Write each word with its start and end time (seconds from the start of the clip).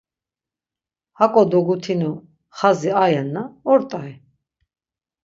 Hako 1.19 1.39
dogutinu 1.51 2.09
xazi 2.57 2.89
ayen 3.05 3.27
na, 3.35 3.43
ort̆ay. 3.73 4.11